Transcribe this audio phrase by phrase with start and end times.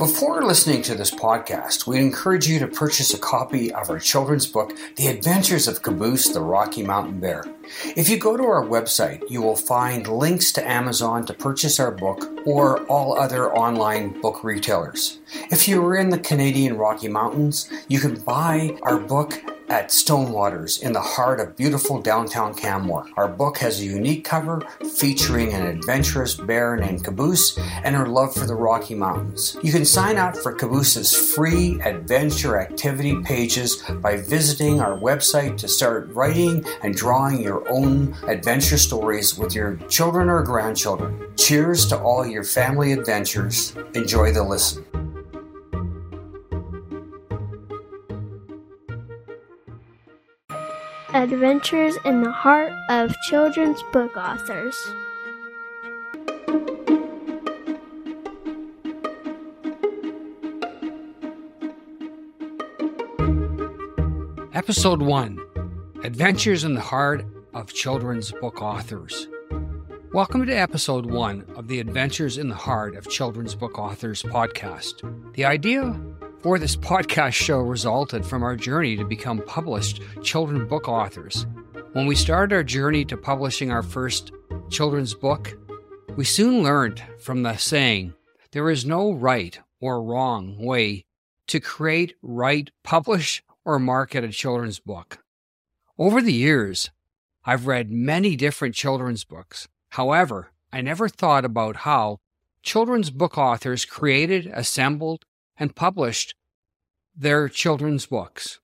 [0.00, 4.46] Before listening to this podcast, we encourage you to purchase a copy of our children's
[4.46, 7.44] book, The Adventures of Caboose the Rocky Mountain Bear.
[7.96, 11.90] If you go to our website, you will find links to Amazon to purchase our
[11.90, 15.18] book or all other online book retailers.
[15.50, 20.82] If you are in the Canadian Rocky Mountains, you can buy our book at Stonewaters
[20.82, 23.06] in the heart of beautiful downtown Canmore.
[23.16, 24.62] Our book has a unique cover
[24.96, 29.56] featuring an adventurous bear named Caboose and her love for the Rocky Mountains.
[29.62, 35.68] You can sign up for Caboose's free adventure activity pages by visiting our website to
[35.68, 41.26] start writing and drawing your own adventure stories with your children or grandchildren.
[41.36, 43.74] Cheers to all your family adventures.
[43.94, 44.84] Enjoy the listen.
[51.12, 54.76] Adventures in the Heart of Children's Book Authors.
[64.54, 65.38] Episode 1
[66.04, 69.28] Adventures in the Heart of Children's Book Authors.
[70.12, 75.34] Welcome to episode 1 of the Adventures in the Heart of Children's Book Authors podcast.
[75.34, 75.98] The idea
[76.40, 81.46] for this podcast show resulted from our journey to become published children's book authors.
[81.92, 84.32] When we started our journey to publishing our first
[84.70, 85.56] children's book,
[86.16, 88.14] we soon learned from the saying,
[88.52, 91.04] there is no right or wrong way
[91.48, 95.18] to create, write, publish, or market a children's book.
[95.98, 96.90] Over the years,
[97.44, 99.66] I've read many different children's books.
[99.90, 102.18] However, I never thought about how
[102.62, 105.24] children's book authors created, assembled,
[105.56, 106.34] and published
[107.16, 108.60] their children's books.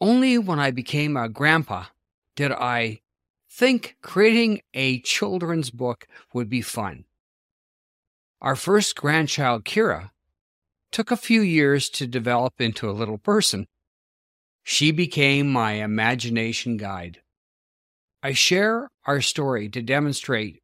[0.00, 1.84] Only when I became a grandpa
[2.36, 3.00] did I
[3.50, 7.04] think creating a children's book would be fun.
[8.40, 10.10] Our first grandchild, Kyra,
[10.92, 13.66] took a few years to develop into a little person.
[14.62, 17.20] She became my imagination guide.
[18.24, 20.62] I share our story to demonstrate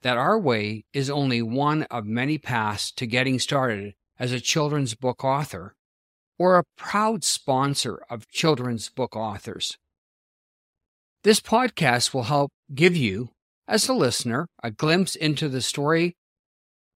[0.00, 4.94] that our way is only one of many paths to getting started as a children's
[4.94, 5.74] book author
[6.38, 9.76] or a proud sponsor of children's book authors.
[11.22, 13.28] This podcast will help give you,
[13.68, 16.16] as a listener, a glimpse into the story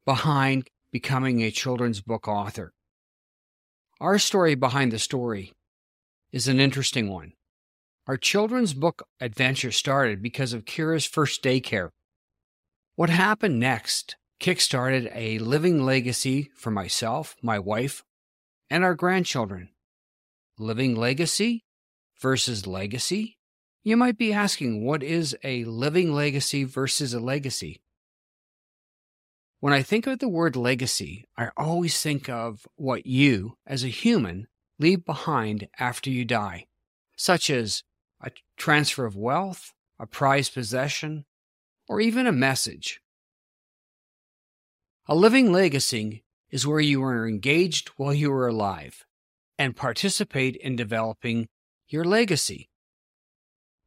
[0.06, 2.72] behind becoming a children's book author.
[4.00, 5.52] Our story behind the story
[6.32, 7.35] is an interesting one.
[8.06, 11.90] Our children's book adventure started because of Kyra's first daycare.
[12.94, 18.04] What happened next kickstarted a living legacy for myself, my wife,
[18.70, 19.70] and our grandchildren.
[20.56, 21.64] Living legacy
[22.20, 23.38] versus legacy?
[23.82, 27.82] You might be asking, what is a living legacy versus a legacy?
[29.58, 33.88] When I think of the word legacy, I always think of what you, as a
[33.88, 34.46] human,
[34.78, 36.66] leave behind after you die,
[37.16, 37.82] such as
[38.20, 41.24] a transfer of wealth, a prized possession,
[41.88, 43.00] or even a message.
[45.06, 49.04] A living legacy is where you are engaged while you are alive
[49.58, 51.48] and participate in developing
[51.88, 52.68] your legacy.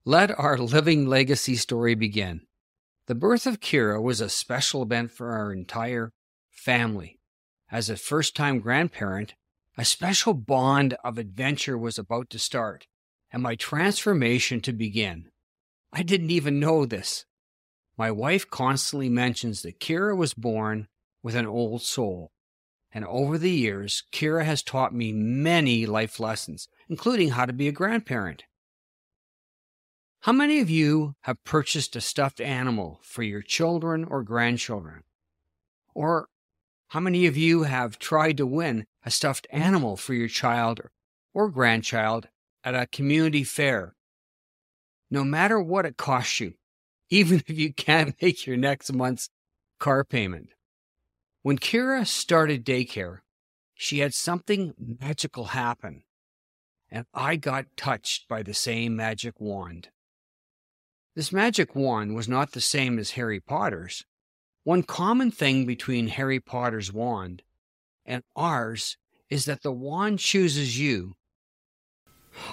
[0.05, 2.41] Let our living legacy story begin.
[3.07, 6.11] The birth of Kyra was a special event for our entire
[6.49, 7.19] family.
[7.71, 9.35] As a first time grandparent,
[9.77, 12.87] a special bond of adventure was about to start
[13.31, 15.29] and my transformation to begin.
[15.91, 17.25] I didn't even know this.
[17.97, 20.87] My wife constantly mentions that Kyra was born
[21.21, 22.31] with an old soul.
[22.91, 27.67] And over the years, Kyra has taught me many life lessons, including how to be
[27.67, 28.43] a grandparent.
[30.21, 35.03] How many of you have purchased a stuffed animal for your children or grandchildren?
[35.93, 36.27] Or
[36.89, 40.81] how many of you have tried to win a stuffed animal for your child
[41.33, 42.27] or grandchild
[42.63, 43.95] at a community fair?
[45.09, 46.53] No matter what it costs you,
[47.09, 49.29] even if you can't make your next month's
[49.79, 50.49] car payment.
[51.41, 53.19] When Kyra started daycare,
[53.73, 56.03] she had something magical happen,
[56.91, 59.89] and I got touched by the same magic wand.
[61.15, 64.03] This magic wand was not the same as Harry Potter's.
[64.63, 67.41] One common thing between Harry Potter's wand
[68.05, 68.97] and ours
[69.29, 71.15] is that the wand chooses you.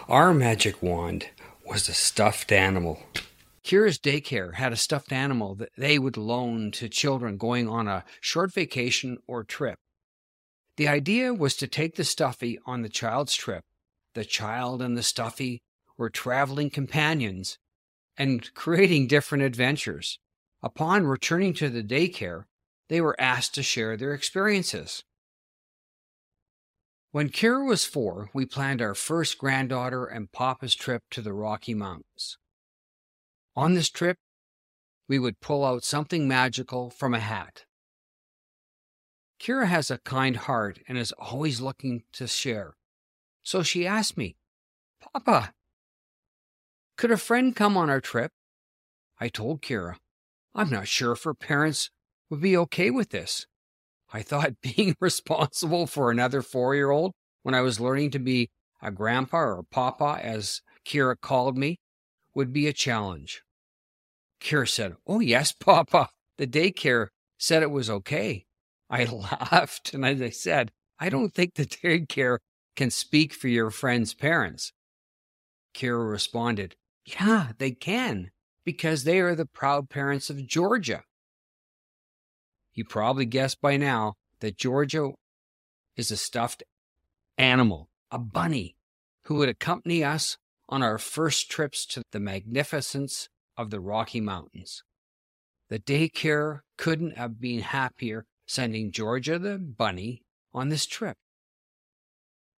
[0.09, 1.31] Our magic wand
[1.65, 3.03] was a stuffed animal.
[3.65, 8.05] Kyra's daycare had a stuffed animal that they would loan to children going on a
[8.21, 9.81] short vacation or trip.
[10.77, 13.65] The idea was to take the stuffy on the child's trip.
[14.15, 15.61] The child and the stuffy
[15.99, 17.59] were traveling companions
[18.17, 20.21] and creating different adventures.
[20.63, 22.45] Upon returning to the daycare,
[22.89, 25.03] they were asked to share their experiences.
[27.17, 31.73] When Kyra was four, we planned our first granddaughter and Papa's trip to the Rocky
[31.73, 32.37] Mountains.
[33.57, 34.19] On this trip,
[35.09, 37.65] we would pull out something magical from a hat.
[39.41, 42.75] Kyra has a kind heart and is always looking to share.
[43.43, 44.37] So she asked me,
[45.01, 45.55] Papa,
[46.99, 48.33] could a friend come on our trip?
[49.19, 49.95] I told Kyra,
[50.55, 51.89] I'm not sure if her parents
[52.29, 53.47] would be okay with this.
[54.13, 57.13] I thought being responsible for another four year old
[57.43, 58.51] when I was learning to be
[58.83, 61.79] a grandpa or papa, as Kyra called me,
[62.35, 63.43] would be a challenge.
[64.41, 66.11] Kyra said, Oh, yes, papa.
[66.39, 67.09] The daycare
[67.39, 68.45] said it was okay.
[68.91, 72.39] I laughed and as I said, I don't think the daycare
[72.77, 74.73] can speak for your friend's parents.
[75.75, 78.31] Kyra responded, Yeah, they can,
[78.65, 81.05] because they are the proud parents of Georgia.
[82.77, 85.13] You probably guessed by now that Georgia
[85.97, 86.63] is a stuffed
[87.39, 88.77] animal, a bunny,
[89.25, 90.37] who would accompany us
[90.69, 94.83] on our first trips to the magnificence of the Rocky Mountains.
[95.71, 100.21] The daycare couldn't have been happier sending Georgia the bunny
[100.53, 101.17] on this trip.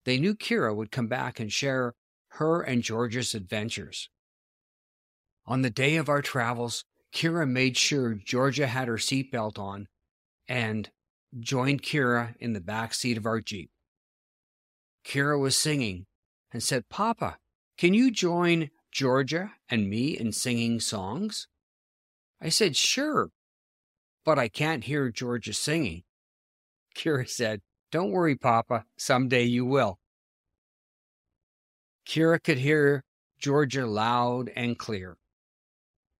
[0.04, 1.94] They knew Kyra would come back and share
[2.32, 4.10] her and Georgia's adventures.
[5.46, 9.86] On the day of our travels, Kyra made sure Georgia had her seatbelt on
[10.48, 10.90] and
[11.38, 13.70] joined Kyra in the back seat of our Jeep.
[15.04, 16.06] Kyra was singing
[16.52, 17.38] and said, Papa,
[17.76, 21.48] can you join Georgia and me in singing songs?
[22.40, 23.30] I said, Sure,
[24.24, 26.04] but I can't hear Georgia singing.
[26.96, 27.60] Kyra said,
[27.92, 29.98] Don't worry, Papa, someday you will.
[32.06, 33.04] Kyra could hear
[33.38, 35.16] Georgia loud and clear.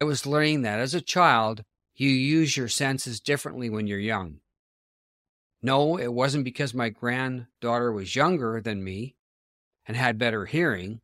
[0.01, 1.65] I was learning that as a child,
[1.99, 4.39] you use your senses differently when you're young.
[5.61, 9.17] No, it wasn't because my granddaughter was younger than me
[9.85, 11.01] and had better hearing,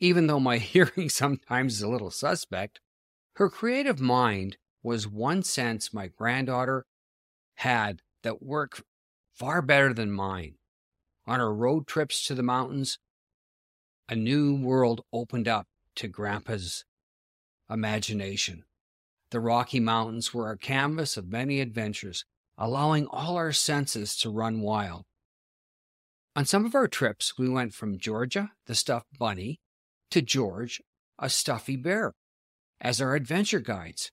[0.00, 2.80] even though my hearing sometimes is a little suspect.
[3.36, 6.84] Her creative mind was one sense my granddaughter
[7.56, 8.82] had that worked
[9.32, 10.56] far better than mine.
[11.26, 12.98] On our road trips to the mountains,
[14.08, 15.66] a new world opened up
[15.96, 16.84] to Grandpa's
[17.70, 18.64] imagination.
[19.30, 22.24] The Rocky Mountains were our canvas of many adventures,
[22.56, 25.04] allowing all our senses to run wild.
[26.36, 29.60] On some of our trips, we went from Georgia, the stuffed bunny,
[30.10, 30.80] to George,
[31.18, 32.12] a stuffy bear,
[32.80, 34.10] as our adventure guides.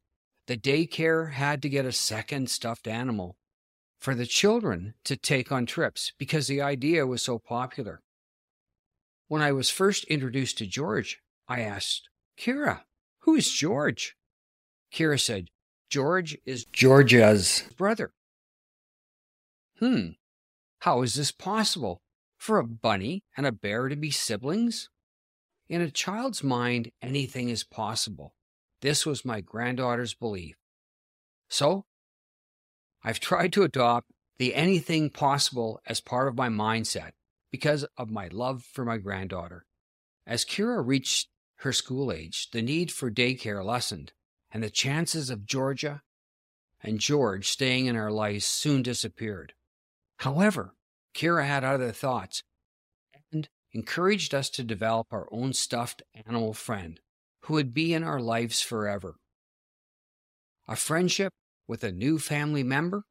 [0.47, 3.37] The daycare had to get a second stuffed animal
[3.99, 8.01] for the children to take on trips because the idea was so popular.
[9.27, 12.81] When I was first introduced to George, I asked, Kyra,
[13.19, 14.15] who is George?
[14.93, 15.49] Kyra said,
[15.89, 18.11] George is Georgia's brother.
[19.79, 20.11] Hmm,
[20.79, 22.01] how is this possible?
[22.37, 24.89] For a bunny and a bear to be siblings?
[25.69, 28.33] In a child's mind, anything is possible.
[28.81, 30.55] This was my granddaughter's belief.
[31.49, 31.85] So,
[33.03, 37.11] I've tried to adopt the anything possible as part of my mindset
[37.51, 39.65] because of my love for my granddaughter.
[40.25, 44.13] As Kyra reached her school age, the need for daycare lessened,
[44.51, 46.01] and the chances of Georgia
[46.83, 49.53] and George staying in our lives soon disappeared.
[50.17, 50.75] However,
[51.15, 52.43] Kyra had other thoughts
[53.31, 56.99] and encouraged us to develop our own stuffed animal friend
[57.43, 59.15] who would be in our lives forever.
[60.67, 61.33] A friendship
[61.67, 63.03] with a new family member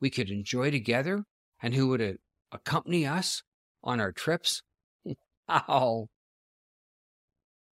[0.00, 1.24] we could enjoy together
[1.62, 2.18] and who would
[2.52, 3.42] accompany us
[3.82, 4.62] on our trips.
[5.46, 6.08] Wow.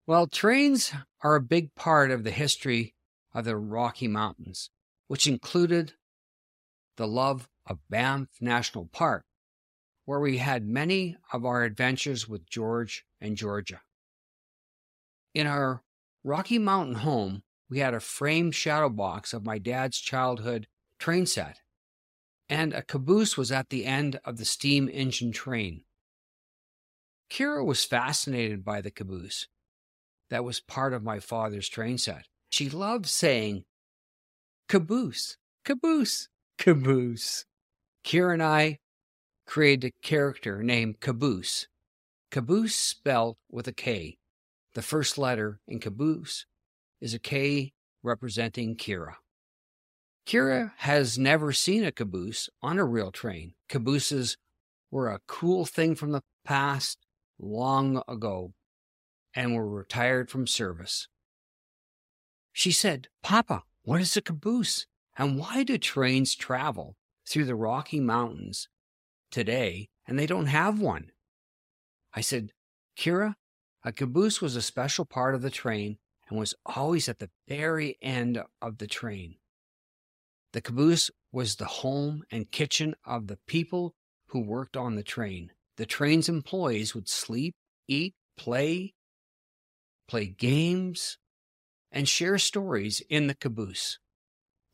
[0.04, 2.94] Well, trains are a big part of the history
[3.32, 4.68] of the Rocky Mountains,
[5.06, 5.94] which included
[6.96, 9.24] the love of Banff National Park,
[10.04, 13.82] where we had many of our adventures with George and Georgia.
[15.34, 15.84] In our
[16.24, 20.66] Rocky Mountain home, we had a framed shadow box of my dad's childhood
[20.98, 21.60] train set,
[22.48, 25.84] and a caboose was at the end of the steam engine train.
[27.30, 29.46] Kyra was fascinated by the caboose.
[30.32, 32.24] That was part of my father's train set.
[32.50, 33.64] She loved saying,
[34.66, 37.44] caboose, caboose, caboose.
[38.02, 38.78] Kyra and I
[39.46, 41.68] created a character named Caboose.
[42.30, 44.16] Caboose spelled with a K.
[44.72, 46.46] The first letter in Caboose
[46.98, 49.16] is a K representing Kyra.
[50.26, 53.52] Kyra has never seen a caboose on a real train.
[53.68, 54.38] Cabooses
[54.90, 56.96] were a cool thing from the past
[57.38, 58.54] long ago
[59.34, 61.08] and were retired from service.
[62.52, 64.86] She said, Papa, what is a caboose?
[65.16, 66.96] And why do trains travel
[67.26, 68.68] through the Rocky Mountains
[69.30, 71.10] today and they don't have one.
[72.14, 72.52] I said,
[72.96, 73.34] Kyra,
[73.84, 75.98] a caboose was a special part of the train
[76.28, 79.36] and was always at the very end of the train.
[80.52, 83.94] The caboose was the home and kitchen of the people
[84.28, 85.50] who worked on the train.
[85.78, 87.54] The train's employees would sleep,
[87.88, 88.94] eat, play,
[90.12, 91.16] play games,
[91.90, 93.98] and share stories in the caboose.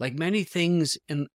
[0.00, 1.28] Like many things in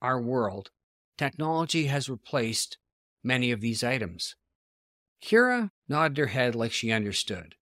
[0.00, 0.70] our world,
[1.18, 2.78] technology has replaced
[3.24, 4.36] many of these items.
[5.20, 7.56] Kyra nodded her head like she understood,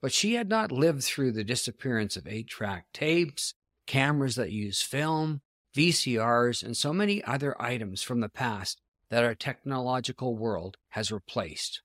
[0.00, 3.54] but she had not lived through the disappearance of eight track tapes,
[3.86, 5.40] cameras that use film,
[5.76, 11.80] VCRs, and so many other items from the past that our technological world has replaced.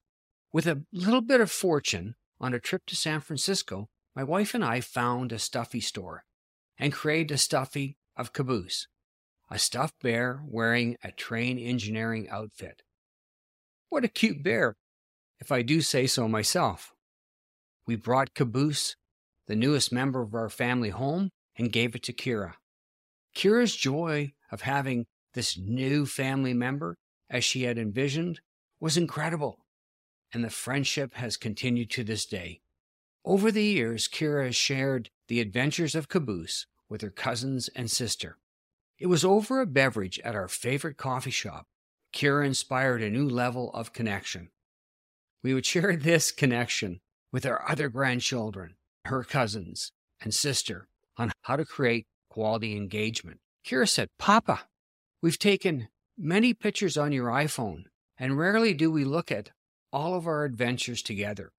[0.51, 4.63] With a little bit of fortune on a trip to San Francisco, my wife and
[4.63, 6.25] I found a stuffy store
[6.77, 8.87] and created a stuffy of Caboose,
[9.49, 12.83] a stuffed bear wearing a train engineering outfit.
[13.89, 14.75] What a cute bear,
[15.39, 16.93] if I do say so myself.
[17.85, 18.95] We brought Caboose,
[19.47, 22.53] the newest member of our family, home and gave it to Kyra.
[23.35, 26.97] Kyra's joy of having this new family member,
[27.29, 28.41] as she had envisioned,
[28.79, 29.59] was incredible,
[30.33, 32.61] and the friendship has continued to this day.
[33.25, 38.37] Over the years, Kyra has shared the adventures of Caboose with her cousins and sister.
[38.99, 41.67] It was over a beverage at our favorite coffee shop.
[42.13, 44.49] Kyra inspired a new level of connection.
[45.43, 49.91] We would share this connection with our other grandchildren, her cousins,
[50.21, 53.39] and sister on how to create quality engagement.
[53.65, 54.61] Kyra said, Papa,
[55.21, 57.83] we've taken many pictures on your iPhone,
[58.17, 59.51] and rarely do we look at
[59.91, 61.51] all of our adventures together.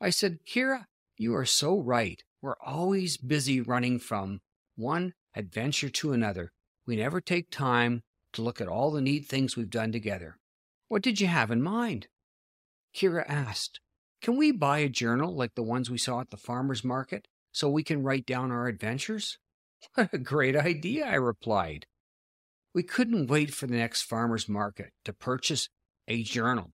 [0.00, 0.86] I said, Kyra,
[1.16, 2.22] you are so right.
[2.42, 4.40] We're always busy running from
[4.76, 6.52] one adventure to another.
[6.86, 8.02] We never take time
[8.34, 10.36] to look at all the neat things we've done together.
[10.88, 12.08] What did you have in mind?
[12.94, 13.80] Kyra asked,
[14.20, 17.68] Can we buy a journal like the ones we saw at the farmer's market so
[17.68, 19.38] we can write down our adventures?
[19.94, 21.86] What a great idea, I replied.
[22.74, 25.68] We couldn't wait for the next farmer's market to purchase
[26.08, 26.72] a journal,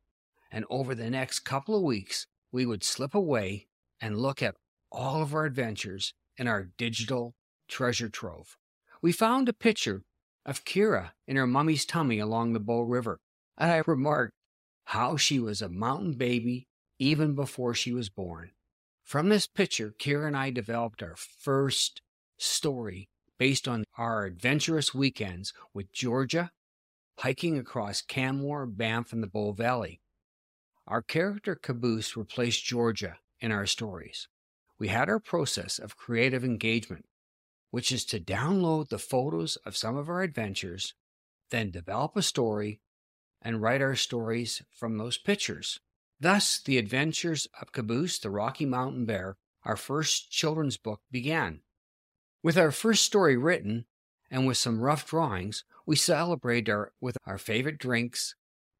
[0.50, 3.66] and over the next couple of weeks, we would slip away
[4.00, 4.56] and look at
[4.90, 7.34] all of our adventures in our digital
[7.68, 8.56] treasure trove.
[9.02, 10.02] We found a picture
[10.44, 13.18] of Kyra in her mummy's tummy along the Bow River,
[13.56, 14.32] and I remarked
[14.86, 16.66] how she was a mountain baby
[16.98, 18.50] even before she was born.
[19.04, 22.00] From this picture, Kyra and I developed our first
[22.38, 26.50] story based on our adventurous weekends with Georgia,
[27.18, 30.00] hiking across Canmore, Banff, and the Bow Valley.
[30.90, 34.26] Our character Caboose replaced Georgia in our stories.
[34.76, 37.04] We had our process of creative engagement,
[37.70, 40.94] which is to download the photos of some of our adventures,
[41.50, 42.80] then develop a story,
[43.40, 45.78] and write our stories from those pictures.
[46.18, 51.60] Thus, The Adventures of Caboose, the Rocky Mountain Bear, our first children's book, began.
[52.42, 53.84] With our first story written,
[54.28, 58.34] and with some rough drawings, we celebrated our, with our favorite drinks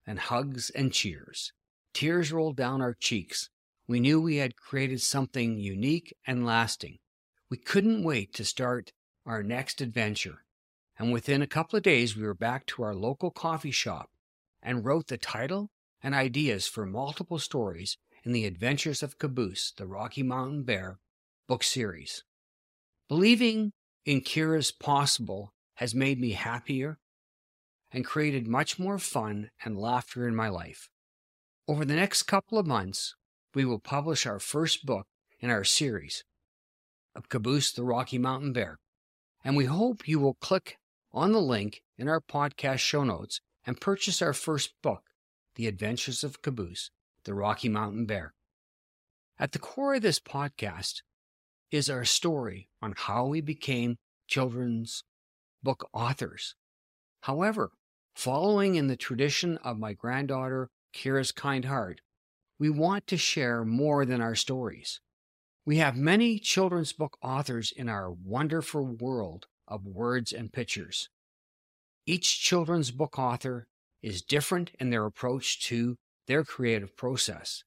[0.04, 1.52] and hugs and cheers.
[1.92, 3.50] Tears rolled down our cheeks.
[3.86, 6.98] We knew we had created something unique and lasting.
[7.50, 8.92] We couldn't wait to start
[9.26, 10.44] our next adventure.
[10.98, 14.10] And within a couple of days, we were back to our local coffee shop
[14.62, 15.70] and wrote the title
[16.02, 20.98] and ideas for multiple stories in the Adventures of Caboose, the Rocky Mountain Bear
[21.48, 22.22] book series.
[23.08, 23.72] Believing
[24.04, 26.98] in Kyra's possible has made me happier
[27.90, 30.88] and created much more fun and laughter in my life.
[31.70, 33.14] Over the next couple of months,
[33.54, 35.06] we will publish our first book
[35.38, 36.24] in our series
[37.14, 38.80] of Caboose the Rocky Mountain Bear,
[39.44, 40.78] and we hope you will click
[41.12, 45.04] on the link in our podcast show notes and purchase our first book,
[45.54, 46.90] The Adventures of Caboose
[47.22, 48.34] the Rocky Mountain Bear.
[49.38, 51.02] At the core of this podcast
[51.70, 55.04] is our story on how we became children's
[55.62, 56.56] book authors.
[57.20, 57.70] However,
[58.16, 62.00] following in the tradition of my granddaughter Kyra's kind heart,
[62.58, 65.00] we want to share more than our stories.
[65.64, 71.08] We have many children's book authors in our wonderful world of words and pictures.
[72.06, 73.66] Each children's book author
[74.02, 77.64] is different in their approach to their creative process.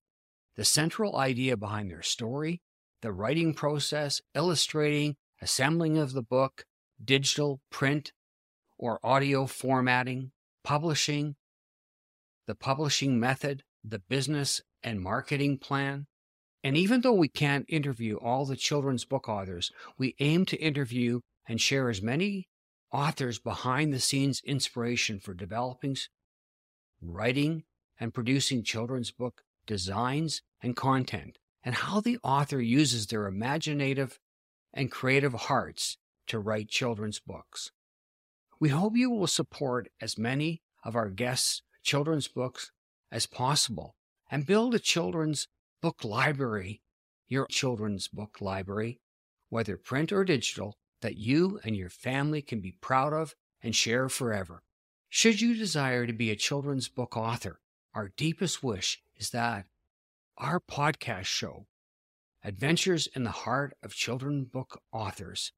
[0.55, 2.61] The central idea behind their story
[3.01, 6.63] the writing process, illustrating, assembling of the book,
[7.03, 8.13] digital, print,
[8.77, 10.31] or audio formatting,
[10.63, 11.35] publishing,
[12.47, 16.07] the publishing method, the business and marketing plan.
[16.63, 21.19] And even though we can't interview all the children's book authors, we aim to interview
[21.47, 22.47] and share as many
[22.91, 25.97] authors behind the scenes inspiration for developing,
[27.01, 27.63] writing,
[27.99, 34.19] and producing children's book designs and content, and how the author uses their imaginative
[34.73, 35.97] and creative hearts
[36.27, 37.71] to write children's books.
[38.59, 42.71] We hope you will support as many of our guests' children's books
[43.11, 43.95] as possible
[44.31, 45.47] and build a children's
[45.81, 46.81] book library,
[47.27, 48.99] your children's book library,
[49.49, 54.09] whether print or digital, that you and your family can be proud of and share
[54.09, 54.63] forever.
[55.09, 57.59] Should you desire to be a children's book author,
[57.93, 59.65] our deepest wish is that
[60.37, 61.67] our podcast show,
[62.43, 65.51] Adventures in the Heart of Children's Book Authors,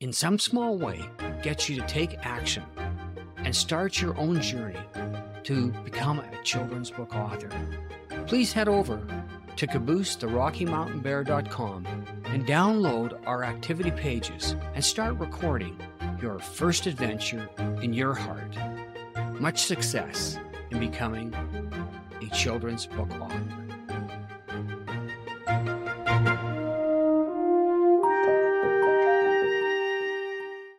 [0.00, 1.04] in some small way
[1.42, 2.62] gets you to take action
[3.38, 4.78] and start your own journey
[5.44, 7.50] to become a children's book author.
[8.26, 9.00] Please head over
[9.56, 11.86] to caboose.therockymountainbear.com
[12.26, 15.76] and download our activity pages and start recording
[16.20, 17.48] your first adventure
[17.82, 18.56] in your heart.
[19.40, 20.38] Much success
[20.70, 21.34] in becoming
[22.22, 23.59] a children's book author.